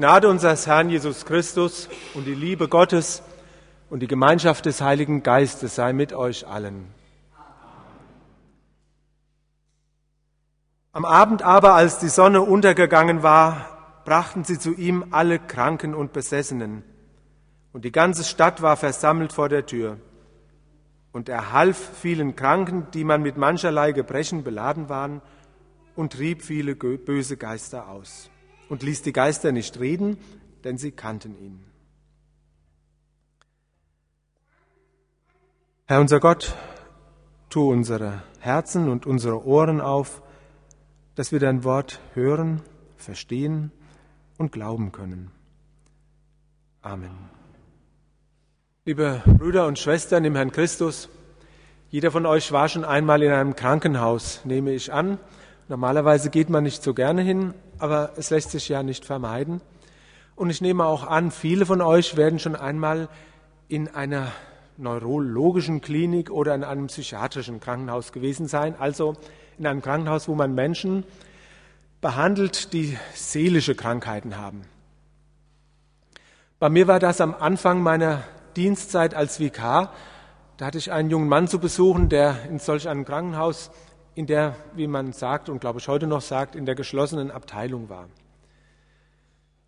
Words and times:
Gnade 0.00 0.30
unseres 0.30 0.66
Herrn 0.66 0.88
Jesus 0.88 1.26
Christus 1.26 1.86
und 2.14 2.24
die 2.24 2.34
Liebe 2.34 2.68
Gottes 2.68 3.22
und 3.90 4.00
die 4.00 4.06
Gemeinschaft 4.06 4.64
des 4.64 4.80
Heiligen 4.80 5.22
Geistes 5.22 5.74
sei 5.74 5.92
mit 5.92 6.14
euch 6.14 6.46
allen. 6.46 6.86
Am 10.92 11.04
Abend 11.04 11.42
aber, 11.42 11.74
als 11.74 11.98
die 11.98 12.08
Sonne 12.08 12.40
untergegangen 12.40 13.22
war, 13.22 14.00
brachten 14.06 14.42
sie 14.42 14.58
zu 14.58 14.72
ihm 14.72 15.04
alle 15.10 15.38
Kranken 15.38 15.94
und 15.94 16.14
Besessenen. 16.14 16.82
Und 17.74 17.84
die 17.84 17.92
ganze 17.92 18.24
Stadt 18.24 18.62
war 18.62 18.78
versammelt 18.78 19.34
vor 19.34 19.50
der 19.50 19.66
Tür. 19.66 19.98
Und 21.12 21.28
er 21.28 21.52
half 21.52 21.76
vielen 22.00 22.36
Kranken, 22.36 22.86
die 22.94 23.04
man 23.04 23.20
mit 23.20 23.36
mancherlei 23.36 23.92
Gebrechen 23.92 24.44
beladen 24.44 24.88
waren, 24.88 25.20
und 25.94 26.14
trieb 26.14 26.40
viele 26.40 26.74
böse 26.74 27.36
Geister 27.36 27.88
aus. 27.88 28.30
Und 28.70 28.84
ließ 28.84 29.02
die 29.02 29.12
Geister 29.12 29.52
nicht 29.52 29.78
reden, 29.80 30.16
denn 30.64 30.78
sie 30.78 30.92
kannten 30.92 31.36
ihn. 31.36 31.64
Herr 35.86 36.00
unser 36.00 36.20
Gott, 36.20 36.54
tu 37.48 37.68
unsere 37.68 38.22
Herzen 38.38 38.88
und 38.88 39.06
unsere 39.06 39.44
Ohren 39.44 39.80
auf, 39.80 40.22
dass 41.16 41.32
wir 41.32 41.40
dein 41.40 41.64
Wort 41.64 42.00
hören, 42.14 42.62
verstehen 42.96 43.72
und 44.38 44.52
glauben 44.52 44.92
können. 44.92 45.32
Amen. 46.80 47.28
Liebe 48.84 49.20
Brüder 49.26 49.66
und 49.66 49.80
Schwestern 49.80 50.24
im 50.24 50.36
Herrn 50.36 50.52
Christus, 50.52 51.08
jeder 51.90 52.12
von 52.12 52.24
euch 52.24 52.52
war 52.52 52.68
schon 52.68 52.84
einmal 52.84 53.20
in 53.24 53.32
einem 53.32 53.56
Krankenhaus, 53.56 54.42
nehme 54.44 54.70
ich 54.70 54.92
an. 54.92 55.18
Normalerweise 55.68 56.30
geht 56.30 56.50
man 56.50 56.62
nicht 56.62 56.84
so 56.84 56.94
gerne 56.94 57.22
hin, 57.22 57.52
aber 57.80 58.12
es 58.16 58.30
lässt 58.30 58.50
sich 58.50 58.68
ja 58.68 58.82
nicht 58.82 59.04
vermeiden. 59.04 59.60
Und 60.36 60.50
ich 60.50 60.60
nehme 60.60 60.84
auch 60.84 61.06
an, 61.06 61.30
viele 61.30 61.66
von 61.66 61.80
euch 61.80 62.16
werden 62.16 62.38
schon 62.38 62.56
einmal 62.56 63.08
in 63.68 63.88
einer 63.88 64.32
neurologischen 64.76 65.80
Klinik 65.80 66.30
oder 66.30 66.54
in 66.54 66.64
einem 66.64 66.86
psychiatrischen 66.86 67.60
Krankenhaus 67.60 68.12
gewesen 68.12 68.48
sein, 68.48 68.74
also 68.78 69.14
in 69.58 69.66
einem 69.66 69.82
Krankenhaus, 69.82 70.28
wo 70.28 70.34
man 70.34 70.54
Menschen 70.54 71.04
behandelt, 72.00 72.72
die 72.72 72.96
seelische 73.14 73.74
Krankheiten 73.74 74.38
haben. 74.38 74.62
Bei 76.58 76.68
mir 76.68 76.88
war 76.88 76.98
das 76.98 77.20
am 77.20 77.34
Anfang 77.34 77.82
meiner 77.82 78.22
Dienstzeit 78.56 79.14
als 79.14 79.40
Vikar. 79.40 79.92
Da 80.56 80.66
hatte 80.66 80.78
ich 80.78 80.92
einen 80.92 81.10
jungen 81.10 81.28
Mann 81.28 81.48
zu 81.48 81.58
besuchen, 81.58 82.08
der 82.08 82.44
in 82.48 82.58
solch 82.58 82.88
einem 82.88 83.04
Krankenhaus, 83.04 83.70
in 84.20 84.26
der, 84.26 84.54
wie 84.74 84.86
man 84.86 85.14
sagt 85.14 85.48
und 85.48 85.60
glaube 85.60 85.78
ich 85.78 85.88
heute 85.88 86.06
noch 86.06 86.20
sagt, 86.20 86.54
in 86.54 86.66
der 86.66 86.74
geschlossenen 86.74 87.30
Abteilung 87.30 87.88
war. 87.88 88.06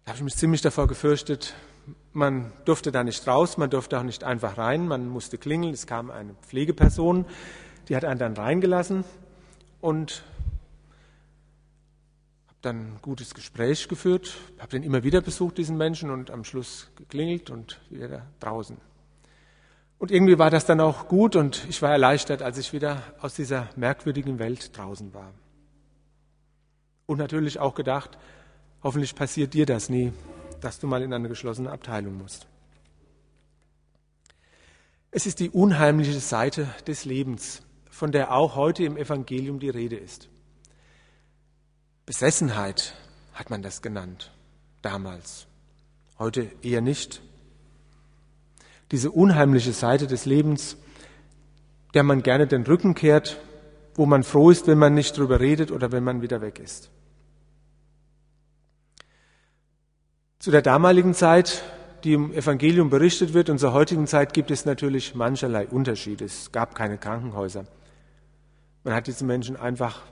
Da 0.04 0.10
habe 0.10 0.18
ich 0.18 0.24
mich 0.24 0.36
ziemlich 0.36 0.60
davor 0.60 0.88
gefürchtet. 0.88 1.54
Man 2.12 2.52
durfte 2.66 2.92
da 2.92 3.02
nicht 3.02 3.26
raus, 3.26 3.56
man 3.56 3.70
durfte 3.70 3.98
auch 3.98 4.02
nicht 4.02 4.24
einfach 4.24 4.58
rein, 4.58 4.86
man 4.86 5.08
musste 5.08 5.38
klingeln. 5.38 5.72
Es 5.72 5.86
kam 5.86 6.10
eine 6.10 6.34
Pflegeperson, 6.34 7.24
die 7.88 7.96
hat 7.96 8.04
einen 8.04 8.20
dann 8.20 8.36
reingelassen 8.36 9.04
und 9.80 10.22
habe 12.48 12.58
dann 12.60 12.76
ein 12.76 12.98
gutes 13.00 13.32
Gespräch 13.32 13.88
geführt, 13.88 14.36
habe 14.58 14.72
den 14.72 14.82
immer 14.82 15.02
wieder 15.02 15.22
besucht, 15.22 15.56
diesen 15.56 15.78
Menschen, 15.78 16.10
und 16.10 16.30
am 16.30 16.44
Schluss 16.44 16.90
geklingelt 16.96 17.48
und 17.48 17.80
wieder 17.88 18.26
draußen. 18.38 18.76
Und 20.02 20.10
irgendwie 20.10 20.36
war 20.36 20.50
das 20.50 20.66
dann 20.66 20.80
auch 20.80 21.06
gut 21.06 21.36
und 21.36 21.64
ich 21.68 21.80
war 21.80 21.92
erleichtert, 21.92 22.42
als 22.42 22.58
ich 22.58 22.72
wieder 22.72 23.04
aus 23.20 23.34
dieser 23.34 23.68
merkwürdigen 23.76 24.40
Welt 24.40 24.76
draußen 24.76 25.14
war. 25.14 25.32
Und 27.06 27.18
natürlich 27.18 27.60
auch 27.60 27.76
gedacht, 27.76 28.18
hoffentlich 28.82 29.14
passiert 29.14 29.54
dir 29.54 29.64
das 29.64 29.88
nie, 29.88 30.12
dass 30.60 30.80
du 30.80 30.88
mal 30.88 31.02
in 31.02 31.12
eine 31.12 31.28
geschlossene 31.28 31.70
Abteilung 31.70 32.18
musst. 32.18 32.48
Es 35.12 35.24
ist 35.24 35.38
die 35.38 35.50
unheimliche 35.50 36.18
Seite 36.18 36.66
des 36.88 37.04
Lebens, 37.04 37.62
von 37.88 38.10
der 38.10 38.34
auch 38.34 38.56
heute 38.56 38.82
im 38.82 38.96
Evangelium 38.96 39.60
die 39.60 39.70
Rede 39.70 39.94
ist. 39.94 40.28
Besessenheit 42.06 42.94
hat 43.34 43.50
man 43.50 43.62
das 43.62 43.82
genannt, 43.82 44.32
damals, 44.82 45.46
heute 46.18 46.50
eher 46.60 46.80
nicht. 46.80 47.22
Diese 48.92 49.10
unheimliche 49.10 49.72
Seite 49.72 50.06
des 50.06 50.24
Lebens, 50.26 50.76
der 51.94 52.04
man 52.04 52.22
gerne 52.22 52.46
den 52.46 52.62
Rücken 52.62 52.94
kehrt, 52.94 53.40
wo 53.94 54.06
man 54.06 54.22
froh 54.22 54.50
ist, 54.50 54.66
wenn 54.68 54.78
man 54.78 54.94
nicht 54.94 55.18
drüber 55.18 55.40
redet 55.40 55.72
oder 55.72 55.90
wenn 55.90 56.04
man 56.04 56.22
wieder 56.22 56.40
weg 56.40 56.60
ist. 56.60 56.90
Zu 60.38 60.50
der 60.50 60.62
damaligen 60.62 61.14
Zeit 61.14 61.62
die 62.04 62.14
im 62.14 62.32
Evangelium 62.32 62.90
berichtet 62.90 63.32
wird 63.32 63.48
und 63.48 63.58
zur 63.58 63.72
heutigen 63.72 64.06
Zeit 64.06 64.34
gibt 64.34 64.50
es 64.50 64.64
natürlich 64.64 65.14
mancherlei 65.14 65.66
Unterschiede. 65.66 66.24
Es 66.24 66.50
gab 66.50 66.74
keine 66.74 66.98
Krankenhäuser. 66.98 67.64
Man 68.84 68.94
hat 68.94 69.06
diese 69.06 69.24
Menschen 69.24 69.56
einfach, 69.56 70.02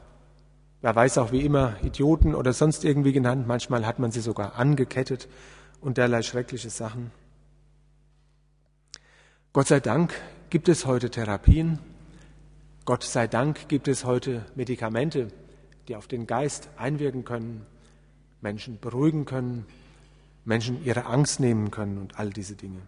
wer 0.81 0.95
weiß 0.95 1.19
auch 1.19 1.33
wie 1.33 1.45
immer, 1.45 1.75
Idioten 1.83 2.35
oder 2.35 2.53
sonst 2.53 2.85
irgendwie 2.85 3.13
genannt. 3.13 3.47
Manchmal 3.49 3.87
hat 3.87 3.99
man 3.99 4.13
sie 4.13 4.21
sogar 4.21 4.55
angekettet 4.57 5.29
und 5.81 5.99
derlei 5.99 6.23
schreckliche 6.23 6.71
Sachen. 6.71 7.11
Gott 9.53 9.66
sei 9.66 9.81
Dank 9.81 10.15
gibt 10.49 10.69
es 10.69 10.87
heute 10.87 11.11
Therapien. 11.11 11.81
Gott 12.84 13.03
sei 13.03 13.27
Dank 13.27 13.69
gibt 13.69 13.88
es 13.88 14.05
heute 14.05 14.47
Medikamente, 14.55 15.27
die 15.88 15.97
auf 15.97 16.06
den 16.06 16.28
Geist 16.28 16.69
einwirken 16.77 17.25
können, 17.25 17.66
Menschen 18.41 18.78
beruhigen 18.78 19.25
können, 19.25 19.66
Menschen 20.44 20.84
ihre 20.84 21.06
Angst 21.06 21.41
nehmen 21.41 21.72
können 21.72 21.99
und 21.99 22.16
all 22.16 22.31
diese 22.31 22.55
Dinge. 22.55 22.81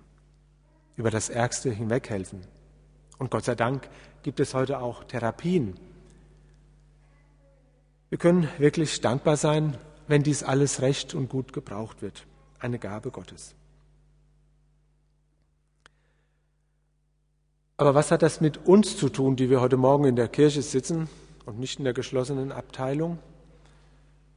Über 0.94 1.10
das 1.10 1.30
Ärgste 1.30 1.72
hinweghelfen. 1.72 2.42
Und 3.18 3.32
Gott 3.32 3.44
sei 3.44 3.56
Dank 3.56 3.88
gibt 4.22 4.38
es 4.38 4.54
heute 4.54 4.78
auch 4.78 5.02
Therapien. 5.02 5.74
Wir 8.08 8.18
können 8.18 8.48
wirklich 8.58 9.00
dankbar 9.00 9.36
sein, 9.36 9.76
wenn 10.06 10.22
dies 10.22 10.44
alles 10.44 10.80
recht 10.80 11.12
und 11.12 11.28
gut 11.28 11.52
gebraucht 11.52 12.02
wird. 12.02 12.24
Eine 12.60 12.78
Gabe 12.78 13.10
Gottes. 13.10 13.56
Aber 17.82 17.96
was 17.96 18.12
hat 18.12 18.22
das 18.22 18.40
mit 18.40 18.64
uns 18.68 18.96
zu 18.96 19.08
tun, 19.08 19.34
die 19.34 19.50
wir 19.50 19.60
heute 19.60 19.76
Morgen 19.76 20.04
in 20.04 20.14
der 20.14 20.28
Kirche 20.28 20.62
sitzen 20.62 21.08
und 21.46 21.58
nicht 21.58 21.80
in 21.80 21.84
der 21.84 21.94
geschlossenen 21.94 22.52
Abteilung? 22.52 23.18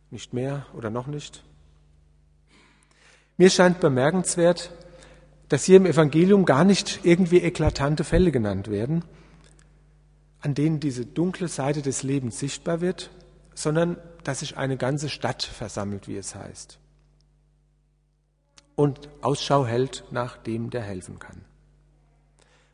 Nicht 0.10 0.34
mehr 0.34 0.66
oder 0.74 0.90
noch 0.90 1.06
nicht? 1.06 1.44
Mir 3.38 3.52
scheint 3.52 3.80
bemerkenswert, 3.80 4.72
dass 5.48 5.64
hier 5.64 5.78
im 5.78 5.86
Evangelium 5.86 6.46
gar 6.46 6.64
nicht 6.64 7.02
irgendwie 7.04 7.38
eklatante 7.38 8.04
Fälle 8.04 8.32
genannt 8.32 8.72
werden, 8.72 9.06
an 10.42 10.56
denen 10.56 10.80
diese 10.80 11.06
dunkle 11.06 11.48
Seite 11.48 11.84
des 11.84 12.02
Lebens 12.02 12.40
sichtbar 12.40 12.82
wird, 12.82 13.12
sondern 13.54 13.98
dass 14.24 14.40
sich 14.40 14.58
eine 14.58 14.76
ganze 14.76 15.08
Stadt 15.08 15.44
versammelt, 15.44 16.08
wie 16.08 16.18
es 16.18 16.34
heißt, 16.34 16.80
und 18.74 19.08
Ausschau 19.22 19.68
hält 19.68 20.04
nach 20.10 20.36
dem, 20.36 20.72
der 20.72 20.82
helfen 20.82 21.20
kann. 21.20 21.46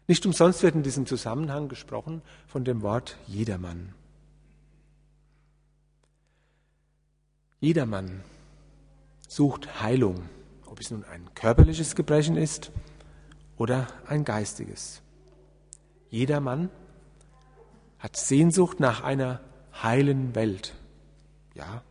Nicht 0.07 0.25
umsonst 0.25 0.63
wird 0.63 0.75
in 0.75 0.84
diesem 0.84 1.06
Zusammenhang 1.06 1.69
gesprochen 1.69 2.22
von 2.47 2.63
dem 2.63 2.81
Wort 2.81 3.17
jedermann. 3.28 3.94
Jedermann 7.59 8.23
sucht 9.28 9.81
Heilung 9.81 10.28
ob 10.72 10.79
es 10.79 10.90
nun 10.90 11.03
ein 11.03 11.29
körperliches 11.35 11.95
Gebrechen 11.95 12.38
ist 12.38 12.72
oder 13.57 13.88
ein 14.07 14.23
geistiges. 14.23 15.01
Jeder 16.09 16.40
Mann 16.40 16.69
hat 18.00 18.16
Sehnsucht 18.16 18.79
nach 18.79 19.03
einer 19.03 19.41
heilen 19.84 20.34
Welt. 20.34 20.73
Ja. 21.56 21.84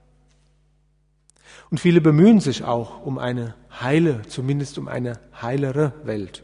Und 1.70 1.78
viele 1.78 2.00
bemühen 2.00 2.40
sich 2.40 2.64
auch 2.64 3.04
um 3.04 3.18
eine 3.18 3.54
heile, 3.70 4.22
zumindest 4.22 4.78
um 4.78 4.88
eine 4.88 5.20
heilere 5.40 5.92
Welt. 6.04 6.42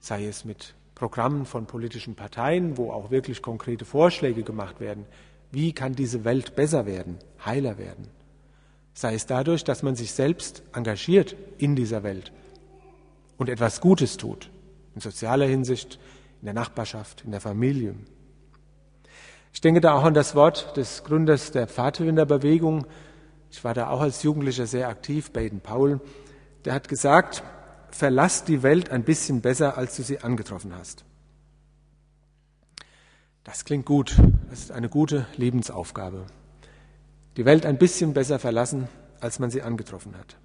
Sei 0.00 0.26
es 0.26 0.44
mit 0.44 0.74
Programmen 0.94 1.44
von 1.46 1.66
politischen 1.66 2.14
Parteien, 2.14 2.76
wo 2.76 2.90
auch 2.90 3.10
wirklich 3.10 3.42
konkrete 3.42 3.84
Vorschläge 3.84 4.42
gemacht 4.42 4.80
werden. 4.80 5.06
Wie 5.50 5.72
kann 5.72 5.94
diese 5.94 6.24
Welt 6.24 6.56
besser 6.56 6.86
werden, 6.86 7.18
heiler 7.44 7.78
werden? 7.78 8.08
sei 8.98 9.14
es 9.14 9.26
dadurch, 9.26 9.62
dass 9.62 9.84
man 9.84 9.94
sich 9.94 10.10
selbst 10.10 10.64
engagiert 10.72 11.36
in 11.56 11.76
dieser 11.76 12.02
Welt 12.02 12.32
und 13.36 13.48
etwas 13.48 13.80
Gutes 13.80 14.16
tut, 14.16 14.50
in 14.96 15.00
sozialer 15.00 15.46
Hinsicht, 15.46 16.00
in 16.40 16.46
der 16.46 16.54
Nachbarschaft, 16.54 17.22
in 17.24 17.30
der 17.30 17.40
Familie. 17.40 17.94
Ich 19.52 19.60
denke 19.60 19.80
da 19.80 19.94
auch 19.94 20.02
an 20.02 20.14
das 20.14 20.34
Wort 20.34 20.76
des 20.76 21.04
Gründers 21.04 21.52
der 21.52 21.68
Pfadfinderbewegung. 21.68 22.88
Ich 23.52 23.62
war 23.62 23.72
da 23.72 23.88
auch 23.88 24.00
als 24.00 24.24
Jugendlicher 24.24 24.66
sehr 24.66 24.88
aktiv, 24.88 25.30
Baden 25.30 25.60
Powell. 25.60 26.00
Der 26.64 26.74
hat 26.74 26.88
gesagt, 26.88 27.44
verlass 27.90 28.44
die 28.44 28.62
Welt 28.62 28.90
ein 28.90 29.04
bisschen 29.04 29.40
besser, 29.40 29.78
als 29.78 29.96
du 29.96 30.02
sie 30.02 30.20
angetroffen 30.20 30.74
hast. 30.74 31.04
Das 33.44 33.64
klingt 33.64 33.86
gut. 33.86 34.16
Das 34.50 34.60
ist 34.60 34.72
eine 34.72 34.88
gute 34.88 35.26
Lebensaufgabe 35.36 36.26
die 37.38 37.44
Welt 37.44 37.64
ein 37.64 37.78
bisschen 37.78 38.14
besser 38.14 38.40
verlassen, 38.40 38.88
als 39.20 39.38
man 39.38 39.48
sie 39.48 39.62
angetroffen 39.62 40.16
hat. 40.18 40.36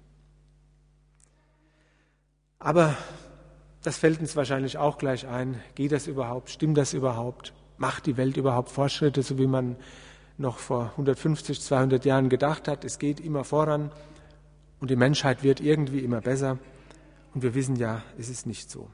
Aber 2.60 2.96
das 3.82 3.98
fällt 3.98 4.20
uns 4.20 4.36
wahrscheinlich 4.36 4.78
auch 4.78 4.96
gleich 4.96 5.26
ein. 5.26 5.60
Geht 5.74 5.90
das 5.90 6.06
überhaupt? 6.06 6.50
Stimmt 6.50 6.78
das 6.78 6.94
überhaupt? 6.94 7.52
Macht 7.78 8.06
die 8.06 8.16
Welt 8.16 8.36
überhaupt 8.36 8.70
Fortschritte, 8.70 9.24
so 9.24 9.38
wie 9.38 9.48
man 9.48 9.74
noch 10.38 10.58
vor 10.58 10.90
150, 10.92 11.60
200 11.60 12.04
Jahren 12.04 12.28
gedacht 12.28 12.68
hat? 12.68 12.84
Es 12.84 13.00
geht 13.00 13.18
immer 13.18 13.42
voran 13.42 13.90
und 14.78 14.88
die 14.88 14.96
Menschheit 14.96 15.42
wird 15.42 15.60
irgendwie 15.60 15.98
immer 15.98 16.20
besser. 16.20 16.58
Und 17.34 17.42
wir 17.42 17.54
wissen 17.54 17.76
ja, 17.76 18.02
es 18.16 18.28
ist 18.28 18.46
nicht 18.46 18.70
so. 18.70 18.88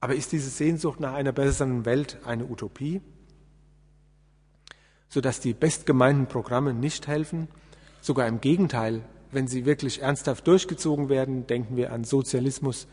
Aber 0.00 0.14
ist 0.14 0.32
diese 0.32 0.48
Sehnsucht 0.48 0.98
nach 0.98 1.12
einer 1.12 1.32
besseren 1.32 1.84
Welt 1.84 2.18
eine 2.24 2.46
Utopie? 2.46 3.02
Sodass 5.10 5.40
die 5.40 5.52
bestgemeinten 5.52 6.26
Programme 6.26 6.72
nicht 6.72 7.06
helfen? 7.06 7.48
Sogar 8.00 8.26
im 8.26 8.40
Gegenteil, 8.40 9.04
wenn 9.30 9.46
sie 9.46 9.66
wirklich 9.66 10.00
ernsthaft 10.00 10.46
durchgezogen 10.46 11.10
werden, 11.10 11.46
denken 11.46 11.76
wir 11.76 11.92
an 11.92 12.04
Sozialismus, 12.04 12.86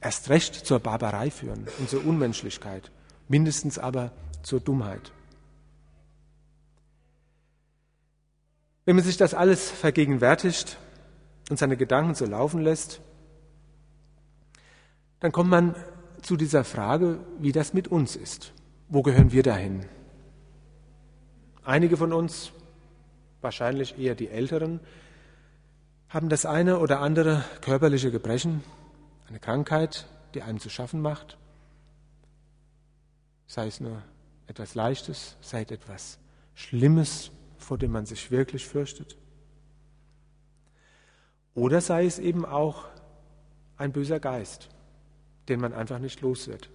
erst 0.00 0.30
recht 0.30 0.54
zur 0.54 0.80
Barbarei 0.80 1.30
führen 1.30 1.66
und 1.78 1.90
zur 1.90 2.04
Unmenschlichkeit, 2.06 2.90
mindestens 3.28 3.78
aber 3.78 4.12
zur 4.42 4.60
Dummheit. 4.60 5.12
Wenn 8.86 8.96
man 8.96 9.04
sich 9.04 9.16
das 9.16 9.34
alles 9.34 9.70
vergegenwärtigt 9.70 10.78
und 11.50 11.58
seine 11.58 11.76
Gedanken 11.76 12.14
so 12.14 12.26
laufen 12.26 12.60
lässt, 12.60 13.00
dann 15.24 15.32
kommt 15.32 15.48
man 15.48 15.74
zu 16.20 16.36
dieser 16.36 16.64
Frage, 16.64 17.18
wie 17.38 17.50
das 17.50 17.72
mit 17.72 17.88
uns 17.88 18.14
ist. 18.14 18.52
Wo 18.90 19.00
gehören 19.00 19.32
wir 19.32 19.42
dahin? 19.42 19.86
Einige 21.62 21.96
von 21.96 22.12
uns, 22.12 22.52
wahrscheinlich 23.40 23.98
eher 23.98 24.14
die 24.14 24.28
Älteren, 24.28 24.80
haben 26.10 26.28
das 26.28 26.44
eine 26.44 26.78
oder 26.78 27.00
andere 27.00 27.42
körperliche 27.62 28.10
Gebrechen, 28.10 28.62
eine 29.26 29.38
Krankheit, 29.38 30.04
die 30.34 30.42
einem 30.42 30.60
zu 30.60 30.68
schaffen 30.68 31.00
macht, 31.00 31.38
sei 33.46 33.66
es 33.66 33.80
nur 33.80 34.02
etwas 34.46 34.74
Leichtes, 34.74 35.38
sei 35.40 35.62
es 35.62 35.70
etwas 35.70 36.18
Schlimmes, 36.54 37.30
vor 37.56 37.78
dem 37.78 37.92
man 37.92 38.04
sich 38.04 38.30
wirklich 38.30 38.68
fürchtet. 38.68 39.16
Oder 41.54 41.80
sei 41.80 42.04
es 42.04 42.18
eben 42.18 42.44
auch 42.44 42.84
ein 43.78 43.90
böser 43.90 44.20
Geist, 44.20 44.68
den 45.48 45.60
man 45.60 45.72
einfach 45.72 45.98
nicht 45.98 46.20
los 46.20 46.48
wird. 46.48 46.70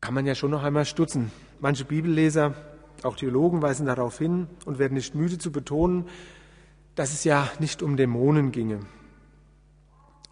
Kann 0.00 0.14
man 0.14 0.26
ja 0.26 0.34
schon 0.34 0.50
noch 0.50 0.64
einmal 0.64 0.84
stutzen. 0.84 1.30
Manche 1.60 1.84
Bibelleser, 1.84 2.54
auch 3.02 3.16
Theologen, 3.16 3.62
weisen 3.62 3.86
darauf 3.86 4.18
hin 4.18 4.48
und 4.64 4.78
werden 4.78 4.94
nicht 4.94 5.14
müde 5.14 5.38
zu 5.38 5.52
betonen, 5.52 6.08
dass 6.94 7.12
es 7.12 7.24
ja 7.24 7.50
nicht 7.60 7.82
um 7.82 7.96
Dämonen 7.96 8.52
ginge 8.52 8.80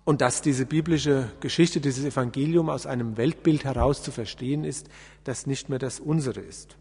und 0.04 0.22
dass 0.22 0.42
diese 0.42 0.66
biblische 0.66 1.30
Geschichte, 1.38 1.80
dieses 1.80 2.04
Evangelium 2.04 2.68
aus 2.68 2.84
einem 2.84 3.16
Weltbild 3.16 3.64
heraus 3.64 4.02
zu 4.02 4.10
verstehen 4.10 4.64
ist, 4.64 4.88
das 5.22 5.46
nicht 5.46 5.68
mehr 5.68 5.78
das 5.78 6.00
unsere 6.00 6.40
ist. 6.40 6.76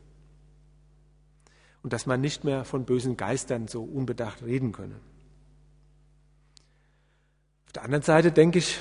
Und 1.84 1.94
dass 1.94 2.08
man 2.08 2.22
nicht 2.22 2.44
mehr 2.44 2.66
von 2.66 2.86
bösen 2.86 3.18
Geistern 3.18 3.68
so 3.68 3.84
unbedacht 3.84 4.44
reden 4.44 4.72
könne. 4.72 4.96
Auf 7.70 7.74
der 7.74 7.84
anderen 7.84 8.02
Seite 8.02 8.32
denke 8.32 8.58
ich, 8.58 8.80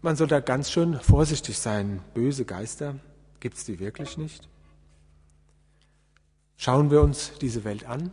man 0.00 0.16
soll 0.16 0.26
da 0.26 0.40
ganz 0.40 0.70
schön 0.70 0.98
vorsichtig 1.00 1.58
sein. 1.58 2.00
Böse 2.14 2.46
Geister, 2.46 2.98
gibt 3.40 3.58
es 3.58 3.64
die 3.66 3.78
wirklich 3.78 4.16
nicht? 4.16 4.48
Schauen 6.56 6.90
wir 6.90 7.02
uns 7.02 7.32
diese 7.42 7.62
Welt 7.64 7.84
an, 7.84 8.10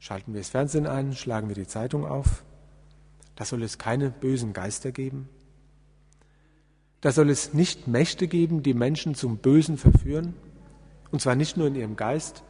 schalten 0.00 0.32
wir 0.32 0.40
das 0.40 0.48
Fernsehen 0.48 0.86
ein, 0.86 1.12
schlagen 1.12 1.48
wir 1.48 1.54
die 1.54 1.66
Zeitung 1.66 2.06
auf, 2.06 2.44
da 3.36 3.44
soll 3.44 3.62
es 3.62 3.76
keine 3.76 4.08
bösen 4.08 4.54
Geister 4.54 4.90
geben. 4.90 5.28
Da 7.02 7.12
soll 7.12 7.28
es 7.28 7.52
nicht 7.52 7.88
Mächte 7.88 8.26
geben, 8.26 8.62
die 8.62 8.72
Menschen 8.72 9.14
zum 9.14 9.36
Bösen 9.36 9.76
verführen, 9.76 10.32
und 11.10 11.20
zwar 11.20 11.34
nicht 11.34 11.58
nur 11.58 11.66
in 11.66 11.74
ihrem 11.74 11.96
Geist, 11.96 12.42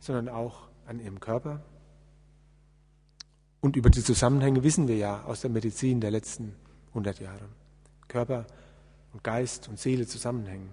sondern 0.00 0.30
auch 0.30 0.62
an 0.86 0.98
ihrem 0.98 1.20
Körper. 1.20 1.62
Und 3.60 3.76
über 3.76 3.90
die 3.90 4.02
Zusammenhänge 4.02 4.62
wissen 4.62 4.88
wir 4.88 4.96
ja 4.96 5.22
aus 5.24 5.42
der 5.42 5.50
Medizin 5.50 6.00
der 6.00 6.10
letzten 6.10 6.54
100 6.88 7.20
Jahre. 7.20 7.48
Körper 8.08 8.46
und 9.12 9.22
Geist 9.22 9.68
und 9.68 9.78
Seele 9.78 10.06
zusammenhängen. 10.06 10.70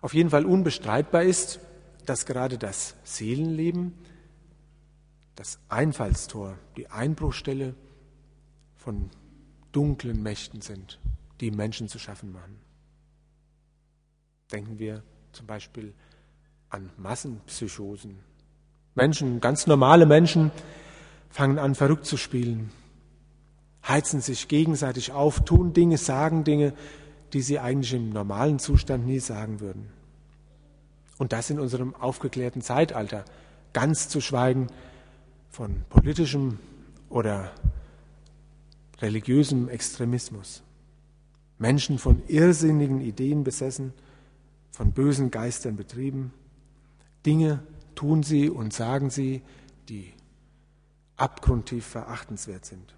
Auf 0.00 0.14
jeden 0.14 0.30
Fall 0.30 0.44
unbestreitbar 0.44 1.22
ist, 1.22 1.60
dass 2.04 2.26
gerade 2.26 2.58
das 2.58 2.94
Seelenleben 3.04 3.94
das 5.36 5.58
Einfallstor, 5.68 6.58
die 6.76 6.88
Einbruchstelle 6.88 7.74
von 8.76 9.10
dunklen 9.72 10.22
Mächten 10.22 10.62
sind, 10.62 10.98
die 11.40 11.50
Menschen 11.50 11.88
zu 11.88 11.98
schaffen 11.98 12.32
machen. 12.32 12.58
Denken 14.50 14.78
wir 14.78 15.02
zum 15.32 15.46
Beispiel 15.46 15.92
an 16.70 16.90
Massenpsychosen, 16.96 18.18
Menschen, 18.96 19.40
ganz 19.40 19.66
normale 19.66 20.06
Menschen, 20.06 20.50
fangen 21.30 21.58
an, 21.58 21.74
verrückt 21.74 22.06
zu 22.06 22.16
spielen, 22.16 22.72
heizen 23.86 24.20
sich 24.20 24.48
gegenseitig 24.48 25.12
auf, 25.12 25.44
tun 25.44 25.74
Dinge, 25.74 25.98
sagen 25.98 26.44
Dinge, 26.44 26.72
die 27.32 27.42
sie 27.42 27.58
eigentlich 27.58 27.92
im 27.92 28.10
normalen 28.10 28.58
Zustand 28.58 29.06
nie 29.06 29.18
sagen 29.18 29.60
würden. 29.60 29.88
Und 31.18 31.32
das 31.32 31.50
in 31.50 31.60
unserem 31.60 31.94
aufgeklärten 31.94 32.62
Zeitalter, 32.62 33.24
ganz 33.74 34.08
zu 34.08 34.20
schweigen 34.20 34.68
von 35.50 35.82
politischem 35.90 36.58
oder 37.10 37.52
religiösem 39.02 39.68
Extremismus. 39.68 40.62
Menschen 41.58 41.98
von 41.98 42.22
irrsinnigen 42.28 43.02
Ideen 43.02 43.44
besessen, 43.44 43.92
von 44.70 44.92
bösen 44.92 45.30
Geistern 45.30 45.76
betrieben, 45.76 46.32
Dinge 47.24 47.60
tun 47.96 48.22
sie 48.22 48.48
und 48.48 48.72
sagen 48.72 49.10
sie, 49.10 49.42
die 49.88 50.12
abgrundtief 51.16 51.84
verachtenswert 51.84 52.64
sind. 52.64 52.94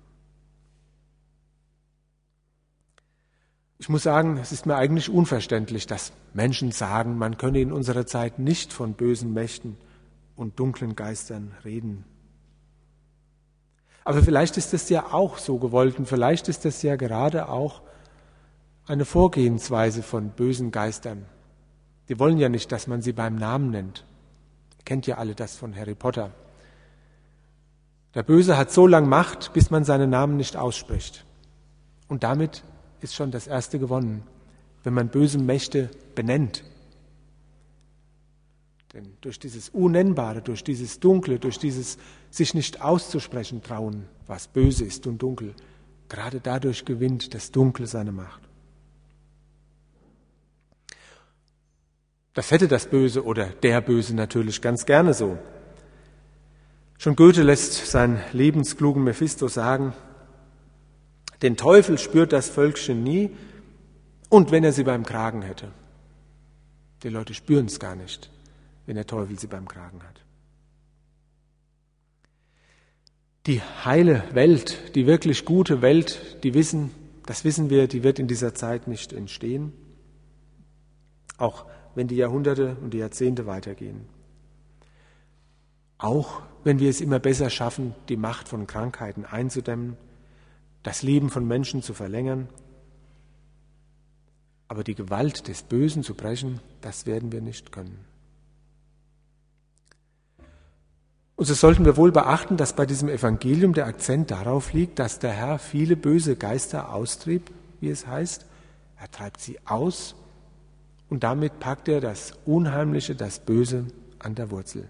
Ich 3.79 3.89
muss 3.89 4.03
sagen, 4.03 4.39
es 4.39 4.51
ist 4.51 4.67
mir 4.67 4.75
eigentlich 4.75 5.09
unverständlich, 5.09 5.87
dass 5.87 6.13
Menschen 6.35 6.73
sagen, 6.73 7.17
man 7.17 7.39
könne 7.39 7.61
in 7.61 7.73
unserer 7.73 8.07
Zeit 8.07 8.41
nicht 8.41 8.73
von 8.73 8.95
bösen 8.95 9.33
Mächten 9.33 9.77
und 10.35 10.59
dunklen 10.59 10.97
Geistern 10.97 11.55
reden. 11.65 12.05
Aber 14.05 14.23
vielleicht 14.23 14.57
ist 14.57 14.75
es 14.75 14.89
ja 14.89 15.13
auch 15.13 15.39
so 15.39 15.59
gewollt 15.59 15.99
und 15.99 16.09
vielleicht 16.09 16.49
ist 16.49 16.67
es 16.67 16.83
ja 16.83 16.97
gerade 16.97 17.49
auch 17.49 17.83
eine 18.87 19.05
Vorgehensweise 19.05 20.03
von 20.03 20.31
bösen 20.31 20.71
Geistern. 20.73 21.27
Die 22.09 22.19
wollen 22.19 22.39
ja 22.39 22.49
nicht, 22.49 22.73
dass 22.73 22.87
man 22.87 23.03
sie 23.03 23.13
beim 23.13 23.37
Namen 23.37 23.71
nennt. 23.71 24.05
Kennt 24.89 25.07
ja 25.07 25.19
alle 25.19 25.35
das 25.35 25.55
von 25.55 25.77
Harry 25.77 25.95
Potter. 25.95 26.33
Der 28.15 28.23
Böse 28.23 28.57
hat 28.57 28.73
so 28.73 28.87
lange 28.87 29.07
Macht, 29.07 29.53
bis 29.53 29.71
man 29.71 29.85
seinen 29.85 30.09
Namen 30.09 30.39
nicht 30.39 30.57
ausspricht. 30.57 31.27
Und 32.09 32.23
damit 32.23 32.65
ist 33.03 33.15
schon 33.15 33.31
das 33.31 33.47
Erste 33.47 33.79
gewonnen, 33.79 34.23
wenn 34.85 34.95
man 34.95 35.11
böse 35.11 35.37
Mächte 35.37 35.91
benennt. 36.15 36.65
Denn 38.95 39.13
durch 39.21 39.39
dieses 39.39 39.69
Unennbare, 39.69 40.41
durch 40.41 40.65
dieses 40.65 41.01
Dunkle, 41.01 41.39
durch 41.39 41.59
dieses 41.59 41.99
sich 42.31 42.55
nicht 42.55 42.81
auszusprechen 42.81 43.63
trauen, 43.63 44.07
was 44.27 44.49
böse 44.49 44.87
ist 44.87 45.07
und 45.07 45.21
dunkel, 45.21 45.53
gerade 46.09 46.41
dadurch 46.41 46.87
gewinnt 46.87 47.35
das 47.35 47.51
Dunkle 47.51 47.87
seine 47.87 48.13
Macht. 48.13 48.48
Das 52.39 52.53
hätte 52.53 52.69
das 52.69 52.87
Böse 52.87 53.25
oder 53.25 53.47
der 53.47 53.81
Böse 53.81 54.15
natürlich 54.15 54.63
ganz 54.63 54.87
gerne 54.87 55.13
so. 55.13 55.39
Schon 56.97 57.17
Goethe 57.17 57.43
lässt 57.43 57.89
seinen 57.89 58.21
lebensklugen 58.33 59.03
Mephisto 59.03 59.49
sagen, 59.49 59.93
den 61.43 61.57
Teufel 61.57 61.99
spürt 61.99 62.33
das 62.33 62.49
Völkchen 62.49 63.03
nie 63.03 63.31
und 64.29 64.53
wenn 64.53 64.63
er 64.63 64.73
sie 64.73 64.85
beim 64.85 65.05
Kragen 65.05 65.43
hätte. 65.43 65.73
Die 67.03 67.09
Leute 67.09 67.35
spüren 67.35 67.67
es 67.67 67.81
gar 67.81 67.97
nicht, 67.97 68.31
wenn 68.87 68.95
der 68.95 69.09
Teufel 69.09 69.37
sie 69.37 69.49
beim 69.49 69.67
Kragen 69.67 70.01
hat. 70.05 70.21
Die 73.49 73.61
heile 73.85 74.23
Welt, 74.33 74.95
die 74.95 75.09
wirklich 75.09 75.45
gute 75.45 75.83
Welt, 75.83 76.45
die 76.45 76.55
wissen, 76.55 76.93
das 77.27 77.45
wissen 77.45 77.69
wir, 77.69 77.89
die 77.89 78.05
wird 78.05 78.21
in 78.21 78.29
dieser 78.29 78.55
Zeit 78.55 78.87
nicht 78.87 79.13
entstehen. 79.13 79.73
Auch 81.37 81.67
wenn 81.95 82.09
die 82.09 82.17
Jahrhunderte 82.17 82.77
und 82.83 82.95
die 82.95 82.99
Jahrzehnte 82.99 83.47
weitergehen. 83.47 84.07
Auch 85.99 86.43
wenn 86.65 86.79
wir 86.79 86.91
es 86.91 87.01
immer 87.01 87.19
besser 87.19 87.51
schaffen, 87.51 87.95
die 88.09 88.17
Macht 88.17 88.49
von 88.49 88.67
Krankheiten 88.67 89.25
einzudämmen, 89.25 89.97
das 90.83 91.03
Leben 91.03 91.29
von 91.29 91.47
Menschen 91.47 91.83
zu 91.83 91.93
verlängern. 91.93 92.49
Aber 94.69 94.85
die 94.85 94.95
Gewalt 94.95 95.49
des 95.49 95.63
Bösen 95.63 96.03
zu 96.03 96.15
brechen, 96.15 96.61
das 96.81 97.07
werden 97.07 97.33
wir 97.33 97.41
nicht 97.41 97.73
können. 97.73 98.05
Und 101.37 101.45
so 101.45 101.55
sollten 101.55 101.85
wir 101.85 101.97
wohl 101.97 102.11
beachten, 102.11 102.57
dass 102.57 102.75
bei 102.75 102.85
diesem 102.85 103.09
Evangelium 103.09 103.73
der 103.73 103.87
Akzent 103.87 104.31
darauf 104.31 104.73
liegt, 104.73 104.99
dass 104.99 105.21
der 105.21 105.33
Herr 105.33 105.59
viele 105.59 105.97
böse 105.97 106.37
Geister 106.37 106.93
austrieb, 106.93 107.51
wie 107.81 107.91
es 107.91 108.07
heißt. 108.07 108.45
Er 108.99 109.11
treibt 109.11 109.41
sie 109.41 109.59
aus 109.65 110.17
und 111.11 111.25
damit 111.25 111.59
packt 111.61 111.89
er 111.89 112.01
das 112.01 112.33
Unheimliche, 112.45 113.15
das 113.15 113.41
Böse 113.41 113.87
an 114.19 114.35
der 114.35 114.51
Wurzel. 114.51 114.89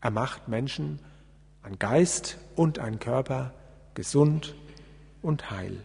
Er 0.00 0.10
macht 0.10 0.48
Menschen 0.48 0.98
an 1.62 1.78
Geist 1.78 2.38
und 2.56 2.78
an 2.78 2.98
Körper 2.98 3.54
gesund 3.94 4.54
und 5.22 5.50
heil. 5.50 5.78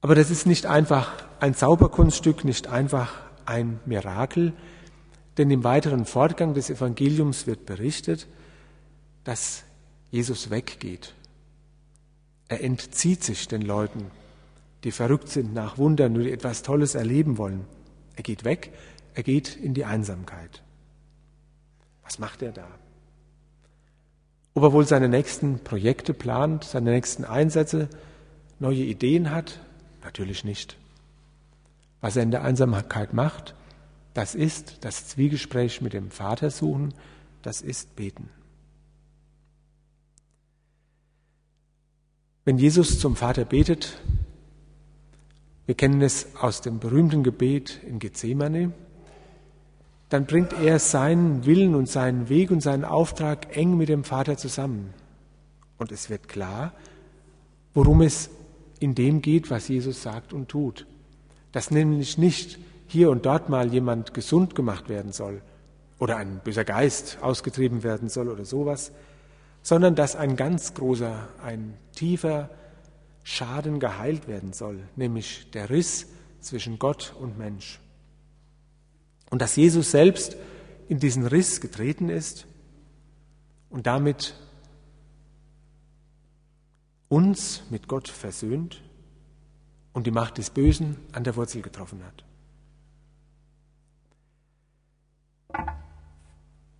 Aber 0.00 0.14
das 0.14 0.30
ist 0.30 0.46
nicht 0.46 0.66
einfach 0.66 1.12
ein 1.40 1.54
Zauberkunststück, 1.54 2.44
nicht 2.44 2.68
einfach 2.68 3.14
ein 3.46 3.80
Mirakel, 3.86 4.52
denn 5.38 5.50
im 5.50 5.64
weiteren 5.64 6.04
Fortgang 6.04 6.54
des 6.54 6.68
Evangeliums 6.70 7.46
wird 7.46 7.64
berichtet, 7.64 8.26
dass 9.24 9.64
Jesus 10.10 10.50
weggeht. 10.50 11.14
Er 12.48 12.62
entzieht 12.62 13.22
sich 13.22 13.46
den 13.46 13.62
Leuten, 13.62 14.10
die 14.84 14.92
verrückt 14.92 15.28
sind 15.28 15.54
nach 15.54 15.78
Wundern, 15.78 16.12
nur 16.12 16.22
die 16.22 16.32
etwas 16.32 16.62
Tolles 16.62 16.94
erleben 16.94 17.38
wollen. 17.38 17.64
Er 18.16 18.22
geht 18.22 18.44
weg, 18.44 18.72
er 19.14 19.22
geht 19.22 19.56
in 19.56 19.74
die 19.74 19.84
Einsamkeit. 19.84 20.62
Was 22.04 22.18
macht 22.18 22.42
er 22.42 22.52
da? 22.52 22.68
Ob 24.54 24.62
er 24.62 24.72
wohl 24.72 24.86
seine 24.86 25.08
nächsten 25.08 25.60
Projekte 25.60 26.14
plant, 26.14 26.64
seine 26.64 26.90
nächsten 26.90 27.24
Einsätze, 27.24 27.88
neue 28.58 28.82
Ideen 28.82 29.30
hat? 29.30 29.60
Natürlich 30.02 30.44
nicht. 30.44 30.76
Was 32.00 32.16
er 32.16 32.22
in 32.22 32.30
der 32.30 32.42
Einsamkeit 32.42 33.12
macht, 33.12 33.54
das 34.14 34.34
ist 34.34 34.78
das 34.80 35.08
Zwiegespräch 35.08 35.80
mit 35.80 35.92
dem 35.92 36.10
Vater 36.10 36.50
suchen, 36.50 36.94
das 37.42 37.60
ist 37.60 37.94
beten. 37.94 38.30
Wenn 42.44 42.58
Jesus 42.58 42.98
zum 42.98 43.14
Vater 43.14 43.44
betet, 43.44 44.00
wir 45.68 45.74
kennen 45.74 46.00
es 46.00 46.28
aus 46.40 46.62
dem 46.62 46.78
berühmten 46.78 47.22
Gebet 47.22 47.80
in 47.86 47.98
Gethsemane, 47.98 48.72
dann 50.08 50.24
bringt 50.24 50.54
er 50.54 50.78
seinen 50.78 51.44
Willen 51.44 51.74
und 51.74 51.90
seinen 51.90 52.30
Weg 52.30 52.50
und 52.50 52.62
seinen 52.62 52.86
Auftrag 52.86 53.54
eng 53.54 53.76
mit 53.76 53.90
dem 53.90 54.02
Vater 54.02 54.38
zusammen. 54.38 54.94
Und 55.76 55.92
es 55.92 56.08
wird 56.08 56.26
klar, 56.26 56.72
worum 57.74 58.00
es 58.00 58.30
in 58.80 58.94
dem 58.94 59.20
geht, 59.20 59.50
was 59.50 59.68
Jesus 59.68 60.02
sagt 60.02 60.32
und 60.32 60.48
tut. 60.48 60.86
Dass 61.52 61.70
nämlich 61.70 62.16
nicht 62.16 62.58
hier 62.86 63.10
und 63.10 63.26
dort 63.26 63.50
mal 63.50 63.70
jemand 63.70 64.14
gesund 64.14 64.54
gemacht 64.54 64.88
werden 64.88 65.12
soll 65.12 65.42
oder 65.98 66.16
ein 66.16 66.40
böser 66.42 66.64
Geist 66.64 67.18
ausgetrieben 67.20 67.82
werden 67.82 68.08
soll 68.08 68.28
oder 68.28 68.46
sowas, 68.46 68.90
sondern 69.62 69.94
dass 69.94 70.16
ein 70.16 70.34
ganz 70.34 70.72
großer, 70.72 71.28
ein 71.44 71.74
tiefer 71.94 72.48
Schaden 73.30 73.78
geheilt 73.78 74.26
werden 74.26 74.54
soll, 74.54 74.88
nämlich 74.96 75.50
der 75.50 75.68
Riss 75.68 76.06
zwischen 76.40 76.78
Gott 76.78 77.14
und 77.20 77.36
Mensch. 77.36 77.78
Und 79.28 79.42
dass 79.42 79.54
Jesus 79.54 79.90
selbst 79.90 80.34
in 80.88 80.98
diesen 80.98 81.26
Riss 81.26 81.60
getreten 81.60 82.08
ist 82.08 82.46
und 83.68 83.86
damit 83.86 84.34
uns 87.10 87.64
mit 87.68 87.86
Gott 87.86 88.08
versöhnt 88.08 88.82
und 89.92 90.06
die 90.06 90.10
Macht 90.10 90.38
des 90.38 90.48
Bösen 90.48 90.96
an 91.12 91.22
der 91.22 91.36
Wurzel 91.36 91.60
getroffen 91.60 92.00
hat. 92.06 92.24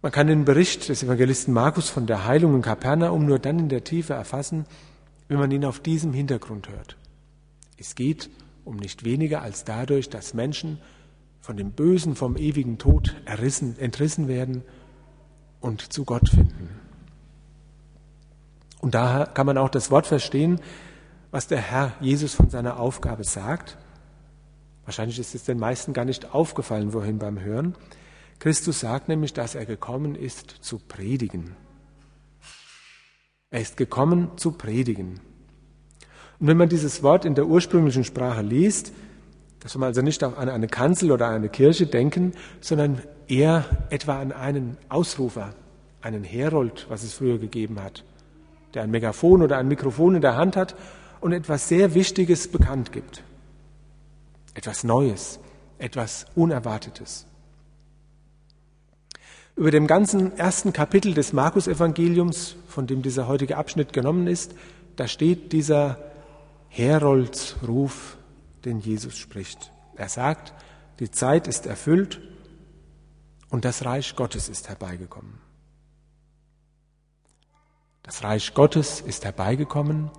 Man 0.00 0.12
kann 0.12 0.28
den 0.28 0.46
Bericht 0.46 0.88
des 0.88 1.02
Evangelisten 1.02 1.52
Markus 1.52 1.90
von 1.90 2.06
der 2.06 2.24
Heilung 2.24 2.54
in 2.54 2.62
Kapernaum 2.62 3.26
nur 3.26 3.38
dann 3.38 3.58
in 3.58 3.68
der 3.68 3.84
Tiefe 3.84 4.14
erfassen, 4.14 4.64
wenn 5.28 5.38
man 5.38 5.50
ihn 5.50 5.64
auf 5.64 5.80
diesem 5.80 6.12
Hintergrund 6.12 6.68
hört. 6.68 6.96
Es 7.76 7.94
geht 7.94 8.30
um 8.64 8.76
nicht 8.76 9.04
weniger 9.04 9.42
als 9.42 9.64
dadurch, 9.64 10.10
dass 10.10 10.34
Menschen 10.34 10.78
von 11.40 11.56
dem 11.56 11.72
Bösen, 11.72 12.16
vom 12.16 12.36
ewigen 12.36 12.78
Tod 12.78 13.16
errissen, 13.24 13.78
entrissen 13.78 14.28
werden 14.28 14.62
und 15.60 15.92
zu 15.92 16.04
Gott 16.04 16.28
finden. 16.28 16.68
Und 18.80 18.94
daher 18.94 19.26
kann 19.26 19.46
man 19.46 19.58
auch 19.58 19.70
das 19.70 19.90
Wort 19.90 20.06
verstehen, 20.06 20.60
was 21.30 21.46
der 21.46 21.60
Herr 21.60 21.92
Jesus 22.00 22.34
von 22.34 22.50
seiner 22.50 22.78
Aufgabe 22.78 23.24
sagt. 23.24 23.76
Wahrscheinlich 24.84 25.18
ist 25.18 25.34
es 25.34 25.44
den 25.44 25.58
meisten 25.58 25.92
gar 25.92 26.04
nicht 26.04 26.34
aufgefallen, 26.34 26.92
wohin 26.92 27.18
beim 27.18 27.40
Hören. 27.40 27.74
Christus 28.38 28.80
sagt 28.80 29.08
nämlich, 29.08 29.32
dass 29.32 29.54
er 29.54 29.66
gekommen 29.66 30.14
ist 30.14 30.50
zu 30.60 30.78
predigen. 30.78 31.56
Er 33.50 33.60
ist 33.62 33.78
gekommen 33.78 34.32
zu 34.36 34.52
predigen. 34.52 35.20
Und 36.38 36.46
wenn 36.46 36.58
man 36.58 36.68
dieses 36.68 37.02
Wort 37.02 37.24
in 37.24 37.34
der 37.34 37.46
ursprünglichen 37.46 38.04
Sprache 38.04 38.42
liest, 38.42 38.92
da 39.60 39.68
soll 39.68 39.80
man 39.80 39.88
also 39.88 40.02
nicht 40.02 40.22
an 40.22 40.48
eine 40.48 40.66
Kanzel 40.66 41.10
oder 41.10 41.28
eine 41.28 41.48
Kirche 41.48 41.86
denken, 41.86 42.34
sondern 42.60 43.00
eher 43.26 43.64
etwa 43.90 44.20
an 44.20 44.32
einen 44.32 44.76
Ausrufer, 44.88 45.54
einen 46.02 46.24
Herold, 46.24 46.86
was 46.90 47.02
es 47.02 47.14
früher 47.14 47.38
gegeben 47.38 47.82
hat, 47.82 48.04
der 48.74 48.82
ein 48.82 48.90
Megafon 48.90 49.42
oder 49.42 49.56
ein 49.56 49.66
Mikrofon 49.66 50.14
in 50.14 50.20
der 50.20 50.36
Hand 50.36 50.54
hat 50.54 50.76
und 51.20 51.32
etwas 51.32 51.68
sehr 51.68 51.94
Wichtiges 51.94 52.48
bekannt 52.48 52.92
gibt. 52.92 53.24
Etwas 54.54 54.84
Neues, 54.84 55.40
etwas 55.78 56.26
Unerwartetes. 56.36 57.27
Über 59.58 59.72
dem 59.72 59.88
ganzen 59.88 60.38
ersten 60.38 60.72
Kapitel 60.72 61.14
des 61.14 61.32
Markus-Evangeliums, 61.32 62.54
von 62.68 62.86
dem 62.86 63.02
dieser 63.02 63.26
heutige 63.26 63.56
Abschnitt 63.56 63.92
genommen 63.92 64.28
ist, 64.28 64.54
da 64.94 65.08
steht 65.08 65.52
dieser 65.52 65.98
Heroldsruf, 66.68 68.18
den 68.64 68.78
Jesus 68.78 69.18
spricht. 69.18 69.72
Er 69.96 70.08
sagt, 70.08 70.54
die 71.00 71.10
Zeit 71.10 71.48
ist 71.48 71.66
erfüllt 71.66 72.20
und 73.50 73.64
das 73.64 73.84
Reich 73.84 74.14
Gottes 74.14 74.48
ist 74.48 74.68
herbeigekommen. 74.68 75.34
Das 78.04 78.22
Reich 78.22 78.54
Gottes 78.54 79.00
ist 79.00 79.24
herbeigekommen 79.24 80.12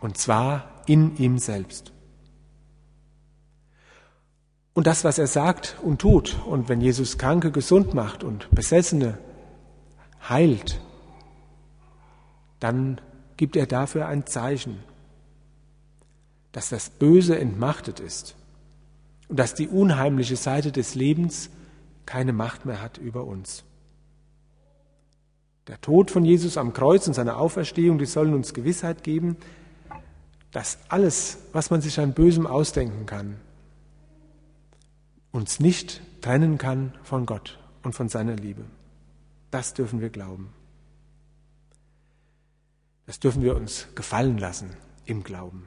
und 0.00 0.16
zwar 0.16 0.82
in 0.86 1.14
ihm 1.18 1.36
selbst. 1.36 1.92
Und 4.78 4.86
das, 4.86 5.02
was 5.02 5.18
er 5.18 5.26
sagt 5.26 5.74
und 5.82 6.00
tut, 6.00 6.36
und 6.46 6.68
wenn 6.68 6.80
Jesus 6.80 7.18
Kranke 7.18 7.50
gesund 7.50 7.94
macht 7.94 8.22
und 8.22 8.48
Besessene 8.52 9.18
heilt, 10.28 10.80
dann 12.60 13.00
gibt 13.36 13.56
er 13.56 13.66
dafür 13.66 14.06
ein 14.06 14.24
Zeichen, 14.28 14.78
dass 16.52 16.68
das 16.68 16.90
Böse 16.90 17.36
entmachtet 17.36 17.98
ist 17.98 18.36
und 19.26 19.40
dass 19.40 19.54
die 19.54 19.66
unheimliche 19.66 20.36
Seite 20.36 20.70
des 20.70 20.94
Lebens 20.94 21.50
keine 22.06 22.32
Macht 22.32 22.64
mehr 22.64 22.80
hat 22.80 22.98
über 22.98 23.24
uns. 23.24 23.64
Der 25.66 25.80
Tod 25.80 26.12
von 26.12 26.24
Jesus 26.24 26.56
am 26.56 26.72
Kreuz 26.72 27.08
und 27.08 27.14
seine 27.14 27.36
Auferstehung, 27.36 27.98
die 27.98 28.06
sollen 28.06 28.32
uns 28.32 28.54
Gewissheit 28.54 29.02
geben, 29.02 29.38
dass 30.52 30.78
alles, 30.88 31.38
was 31.52 31.70
man 31.70 31.80
sich 31.80 31.98
an 31.98 32.12
Bösem 32.12 32.46
ausdenken 32.46 33.06
kann, 33.06 33.40
uns 35.32 35.60
nicht 35.60 36.00
trennen 36.20 36.58
kann 36.58 36.92
von 37.02 37.26
Gott 37.26 37.58
und 37.82 37.94
von 37.94 38.08
seiner 38.08 38.36
Liebe. 38.36 38.64
Das 39.50 39.74
dürfen 39.74 40.00
wir 40.00 40.10
glauben. 40.10 40.52
Das 43.06 43.20
dürfen 43.20 43.42
wir 43.42 43.56
uns 43.56 43.88
gefallen 43.94 44.38
lassen 44.38 44.76
im 45.06 45.24
Glauben. 45.24 45.64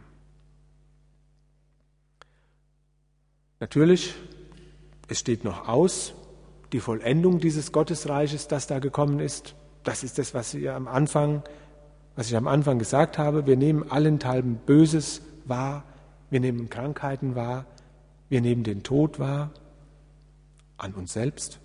Natürlich, 3.59 4.15
es 5.07 5.19
steht 5.19 5.43
noch 5.43 5.67
aus, 5.67 6.13
die 6.71 6.79
Vollendung 6.79 7.39
dieses 7.39 7.71
Gottesreiches, 7.71 8.47
das 8.47 8.67
da 8.67 8.79
gekommen 8.79 9.19
ist. 9.19 9.55
Das 9.83 10.03
ist 10.03 10.17
das, 10.17 10.33
was 10.33 10.53
ich 10.53 10.69
am 10.69 10.87
Anfang, 10.87 11.43
was 12.15 12.27
ich 12.27 12.35
am 12.35 12.47
Anfang 12.47 12.79
gesagt 12.79 13.17
habe. 13.17 13.45
Wir 13.45 13.57
nehmen 13.57 13.89
allenthalben 13.91 14.55
Böses 14.65 15.21
wahr, 15.45 15.83
wir 16.29 16.39
nehmen 16.39 16.69
Krankheiten 16.69 17.35
wahr, 17.35 17.65
wir 18.31 18.39
nehmen 18.39 18.63
den 18.63 18.81
Tod 18.81 19.19
wahr 19.19 19.51
an 20.77 20.93
uns 20.93 21.11
selbst. 21.11 21.59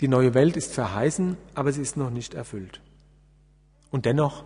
Die 0.00 0.08
neue 0.08 0.32
Welt 0.32 0.56
ist 0.56 0.72
verheißen, 0.72 1.36
aber 1.54 1.70
sie 1.70 1.82
ist 1.82 1.98
noch 1.98 2.08
nicht 2.08 2.32
erfüllt. 2.32 2.80
Und 3.90 4.06
dennoch 4.06 4.42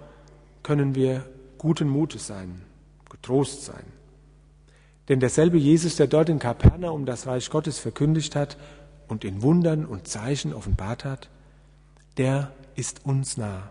können 0.64 0.96
wir 0.96 1.24
guten 1.56 1.88
Mutes 1.88 2.26
sein, 2.26 2.62
getrost 3.08 3.64
sein. 3.64 3.84
Denn 5.08 5.20
derselbe 5.20 5.56
Jesus, 5.56 5.94
der 5.94 6.08
dort 6.08 6.28
in 6.28 6.40
Kapernaum 6.40 7.06
das 7.06 7.28
Reich 7.28 7.48
Gottes 7.48 7.78
verkündigt 7.78 8.34
hat 8.34 8.56
und 9.06 9.22
in 9.22 9.40
Wundern 9.42 9.86
und 9.86 10.08
Zeichen 10.08 10.52
offenbart 10.52 11.04
hat, 11.04 11.30
der 12.16 12.52
ist 12.74 13.06
uns 13.06 13.36
nah. 13.36 13.70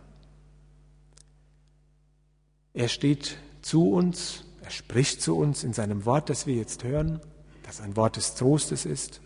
Er 2.73 2.87
steht 2.87 3.37
zu 3.61 3.91
uns, 3.91 4.45
er 4.71 4.73
spricht 4.73 5.21
zu 5.21 5.35
uns 5.35 5.65
in 5.65 5.73
seinem 5.73 6.05
Wort, 6.05 6.29
das 6.29 6.47
wir 6.47 6.55
jetzt 6.55 6.85
hören, 6.85 7.19
das 7.63 7.81
ein 7.81 7.97
Wort 7.97 8.15
des 8.15 8.35
Trostes 8.35 8.85
ist, 8.85 9.19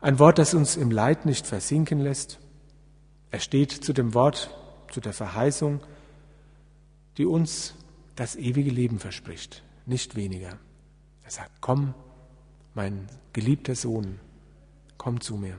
ein 0.00 0.18
Wort, 0.18 0.38
das 0.38 0.54
uns 0.54 0.74
im 0.74 0.90
Leid 0.90 1.24
nicht 1.24 1.46
versinken 1.46 2.00
lässt. 2.00 2.40
Er 3.30 3.38
steht 3.38 3.70
zu 3.70 3.92
dem 3.92 4.12
Wort, 4.12 4.50
zu 4.90 5.00
der 5.00 5.12
Verheißung, 5.12 5.78
die 7.16 7.26
uns 7.26 7.74
das 8.16 8.34
ewige 8.34 8.70
Leben 8.70 8.98
verspricht, 8.98 9.62
nicht 9.86 10.16
weniger. 10.16 10.58
Er 11.22 11.30
sagt, 11.30 11.52
komm, 11.60 11.94
mein 12.74 13.06
geliebter 13.32 13.76
Sohn, 13.76 14.18
komm 14.98 15.20
zu 15.20 15.36
mir. 15.36 15.56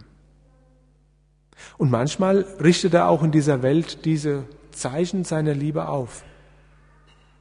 Und 1.77 1.91
manchmal 1.91 2.41
richtet 2.59 2.93
er 2.93 3.07
auch 3.07 3.23
in 3.23 3.31
dieser 3.31 3.63
Welt 3.63 4.03
diese 4.03 4.43
Zeichen 4.71 5.23
seiner 5.23 5.53
Liebe 5.53 5.87
auf. 5.87 6.25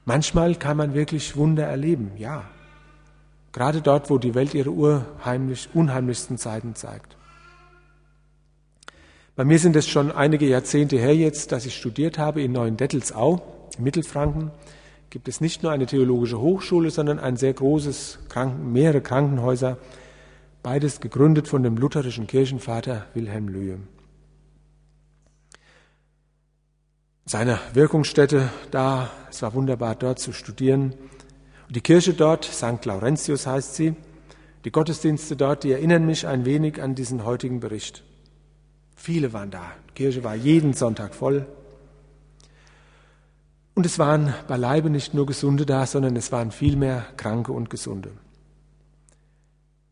Manchmal 0.05 0.55
kann 0.55 0.77
man 0.77 0.95
wirklich 0.95 1.37
Wunder 1.37 1.65
erleben, 1.65 2.13
ja. 2.19 2.45
Gerade 3.53 3.81
dort, 3.81 4.11
wo 4.11 4.19
die 4.19 4.35
Welt 4.35 4.53
ihre 4.53 4.71
urheimlich, 4.71 5.69
unheimlichsten 5.73 6.37
Zeiten 6.37 6.75
zeigt. 6.75 7.17
Bei 9.37 9.45
mir 9.45 9.59
sind 9.59 9.75
es 9.77 9.89
schon 9.89 10.13
einige 10.13 10.47
Jahrzehnte 10.47 10.97
her 10.97 11.17
jetzt, 11.17 11.53
dass 11.53 11.67
ich 11.67 11.75
studiert 11.75 12.19
habe 12.19 12.43
in 12.43 12.53
Neuendettelsau, 12.53 13.43
in 13.77 13.85
Mittelfranken. 13.85 14.51
Gibt 15.11 15.29
es 15.29 15.41
nicht 15.41 15.63
nur 15.63 15.73
eine 15.73 15.87
theologische 15.87 16.41
Hochschule, 16.41 16.91
sondern 16.91 17.19
ein 17.19 17.37
sehr 17.37 17.53
großes, 17.53 18.19
Kranken, 18.29 18.73
mehrere 18.73 19.01
Krankenhäuser, 19.01 19.79
beides 20.63 21.01
gegründet 21.01 21.49
von 21.49 21.63
dem 21.63 21.77
lutherischen 21.77 22.27
Kirchenvater 22.27 23.07
Wilhelm 23.15 23.49
Löhe. 23.49 23.79
Seiner 27.27 27.59
Wirkungsstätte 27.73 28.51
da. 28.71 29.11
Es 29.31 29.43
war 29.43 29.55
wunderbar, 29.55 29.95
dort 29.95 30.19
zu 30.19 30.33
studieren. 30.33 30.95
Und 31.67 31.77
die 31.77 31.81
Kirche 31.81 32.15
dort, 32.15 32.45
St. 32.45 32.85
Laurentius 32.85 33.47
heißt 33.47 33.75
sie, 33.75 33.95
die 34.65 34.71
Gottesdienste 34.71 35.37
dort, 35.37 35.65
die 35.65 35.73
erinnern 35.73 36.07
mich 36.07 36.27
ein 36.27 36.45
wenig 36.45 36.83
an 36.83 36.95
diesen 36.95 37.25
heutigen 37.25 37.61
Bericht. 37.61 38.03
Viele 38.97 39.33
waren 39.33 39.51
da. 39.51 39.73
Die 39.91 39.95
Kirche 39.95 40.25
war 40.25 40.35
jeden 40.35 40.73
Sonntag 40.73 41.15
voll. 41.15 41.47
Und 43.75 43.85
es 43.85 43.99
waren 43.99 44.33
beileibe 44.47 44.89
nicht 44.89 45.15
nur 45.15 45.27
Gesunde 45.27 45.67
da, 45.67 45.85
sondern 45.87 46.15
es 46.17 46.31
waren 46.31 46.53
vielmehr 46.53 47.05
Kranke 47.17 47.53
und 47.53 47.71
Gesunde. 47.71 48.13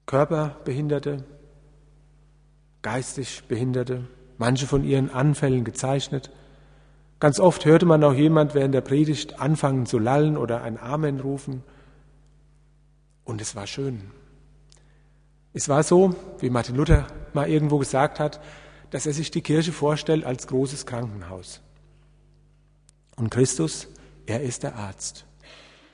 Körperbehinderte, 0.07 1.25
geistig 2.83 3.43
Behinderte, 3.49 4.05
manche 4.39 4.67
von 4.67 4.85
ihren 4.85 5.11
Anfällen 5.11 5.65
gezeichnet, 5.65 6.31
Ganz 7.23 7.39
oft 7.39 7.65
hörte 7.67 7.87
man 7.87 8.03
auch 8.03 8.15
jemand 8.15 8.53
während 8.53 8.75
der 8.75 8.81
Predigt 8.81 9.39
anfangen 9.39 9.87
zu 9.87 10.01
lallen 10.01 10.37
oder 10.37 10.63
ein 10.63 10.77
Amen 10.77 11.21
rufen. 11.21 11.63
Und 13.23 13.41
es 13.41 13.55
war 13.55 13.69
schön. 13.69 14.11
Es 15.53 15.69
war 15.69 15.85
so, 15.85 16.17
wie 16.41 16.51
Martin 16.51 16.75
Luther 16.75 17.07
mal 17.33 17.49
irgendwo 17.49 17.79
gesagt 17.79 18.19
hat, 18.19 18.41
dass 18.91 19.07
er 19.07 19.13
sich 19.13 19.31
die 19.31 19.41
Kirche 19.41 19.71
vorstellt 19.71 20.25
als 20.25 20.49
großes 20.49 20.85
Krankenhaus. 20.85 21.61
Und 23.15 23.31
Christus, 23.31 23.87
er 24.27 24.43
ist 24.43 24.65
der 24.65 24.75
Arzt. 24.75 25.25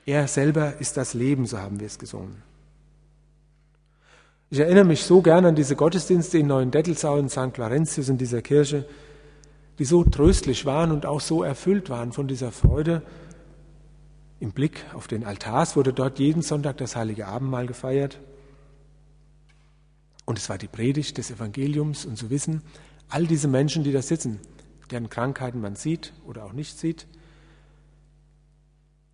Er 0.07 0.27
selber 0.27 0.79
ist 0.79 0.97
das 0.97 1.13
Leben, 1.13 1.45
so 1.45 1.59
haben 1.59 1.79
wir 1.79 1.85
es 1.85 1.99
gesungen. 1.99 2.41
Ich 4.49 4.57
erinnere 4.57 4.85
mich 4.85 5.03
so 5.03 5.21
gern 5.21 5.45
an 5.45 5.53
diese 5.53 5.75
Gottesdienste 5.75 6.39
in 6.39 6.47
Neuendettelsau 6.47 7.17
in 7.17 7.29
St. 7.29 7.55
Laurentius 7.55 8.09
in 8.09 8.17
dieser 8.17 8.41
Kirche, 8.41 8.87
die 9.79 9.85
so 9.85 10.03
tröstlich 10.03 10.65
waren 10.65 10.91
und 10.91 11.05
auch 11.05 11.21
so 11.21 11.41
erfüllt 11.41 11.89
waren 11.89 12.11
von 12.11 12.27
dieser 12.27 12.51
Freude. 12.51 13.01
Im 14.41 14.51
Blick 14.51 14.85
auf 14.93 15.07
den 15.07 15.23
Altar 15.23 15.67
wurde 15.75 15.93
dort 15.93 16.19
jeden 16.19 16.41
Sonntag 16.41 16.77
das 16.77 16.97
heilige 16.97 17.27
Abendmahl 17.27 17.65
gefeiert. 17.65 18.19
Und 20.25 20.37
es 20.37 20.49
war 20.49 20.57
die 20.57 20.67
Predigt 20.67 21.17
des 21.17 21.31
Evangeliums 21.31 22.05
und 22.05 22.17
zu 22.17 22.29
wissen, 22.29 22.61
all 23.07 23.25
diese 23.25 23.47
Menschen, 23.47 23.83
die 23.83 23.93
da 23.93 24.01
sitzen, 24.01 24.39
deren 24.91 25.09
Krankheiten 25.09 25.61
man 25.61 25.75
sieht 25.75 26.13
oder 26.27 26.43
auch 26.43 26.53
nicht 26.53 26.77
sieht. 26.77 27.07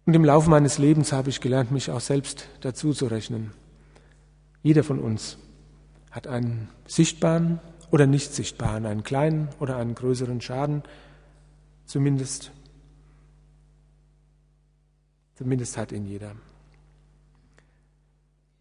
Und 0.06 0.14
im 0.16 0.26
Laufe 0.26 0.50
meines 0.50 0.78
Lebens 0.80 1.12
habe 1.12 1.30
ich 1.30 1.42
gelernt, 1.42 1.72
mich 1.72 1.92
auch 1.92 2.02
selbst 2.02 2.48
dazu 2.62 2.94
zu 2.94 3.06
rechnen. 3.06 3.52
Jeder 4.64 4.84
von 4.84 5.00
uns 5.00 5.38
hat 6.12 6.28
einen 6.28 6.70
sichtbaren 6.88 7.60
oder 7.92 8.08
nicht 8.08 8.34
sichtbaren, 8.34 8.86
einen 8.86 9.04
kleinen 9.04 9.50
oder 9.60 9.78
einen 9.78 9.96
größeren 9.96 10.42
Schaden, 10.42 10.84
zumindest, 11.86 12.52
zumindest 15.36 15.78
hat 15.78 15.92
ihn 15.92 16.06
jeder. 16.06 16.36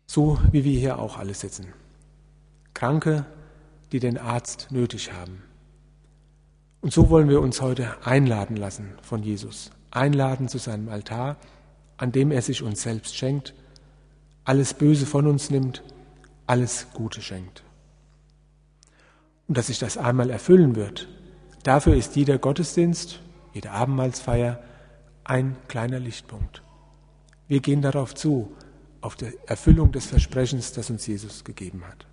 So 0.07 0.39
wie 0.53 0.65
wir 0.65 0.79
hier 0.79 0.99
auch 0.99 1.19
alle 1.19 1.35
sitzen. 1.35 1.67
Kranke, 2.75 3.27
die 3.93 4.01
den 4.01 4.19
Arzt 4.19 4.69
nötig 4.71 5.13
haben. 5.13 5.43
Und 6.81 6.93
so 6.93 7.09
wollen 7.09 7.29
wir 7.29 7.41
uns 7.41 7.63
heute 7.63 7.97
einladen 8.07 8.57
lassen 8.57 8.93
von 9.03 9.23
Jesus, 9.23 9.71
einladen 9.91 10.49
zu 10.49 10.59
seinem 10.59 10.89
Altar, 10.89 11.37
an 11.97 12.13
dem 12.13 12.31
er 12.31 12.43
sich 12.43 12.63
uns 12.63 12.83
selbst 12.83 13.17
schenkt, 13.17 13.55
alles 14.45 14.75
Böse 14.75 15.07
von 15.07 15.27
uns 15.27 15.51
nimmt, 15.51 15.83
alles 16.47 16.89
Gute 16.93 17.23
schenkt 17.23 17.64
und 19.49 19.57
dass 19.57 19.69
sich 19.69 19.79
das 19.79 19.99
einmal 19.99 20.31
erfüllen 20.31 20.77
wird. 20.77 21.09
Dafür 21.63 21.95
ist 21.97 22.17
jeder 22.17 22.39
Gottesdienst, 22.39 23.21
jede 23.53 23.71
Abendmahlsfeier 23.71 24.63
ein 25.25 25.57
kleiner 25.69 25.99
Lichtpunkt. 25.99 26.63
Wir 27.49 27.61
gehen 27.61 27.83
darauf 27.83 28.15
zu, 28.15 28.55
auf 29.01 29.17
die 29.17 29.33
Erfüllung 29.47 29.93
des 29.93 30.07
Versprechens, 30.07 30.73
das 30.73 30.91
uns 30.91 31.07
Jesus 31.07 31.45
gegeben 31.45 31.83
hat. 31.87 32.07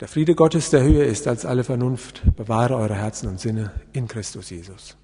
Der 0.00 0.08
Friede 0.08 0.34
Gottes, 0.34 0.70
der 0.70 0.82
höher 0.82 1.04
ist 1.04 1.28
als 1.28 1.44
alle 1.44 1.62
Vernunft, 1.62 2.22
bewahre 2.36 2.76
eure 2.76 2.94
Herzen 2.94 3.28
und 3.28 3.38
Sinne 3.38 3.72
in 3.92 4.08
Christus 4.08 4.48
Jesus. 4.48 4.96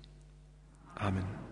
Amen. 0.94 1.45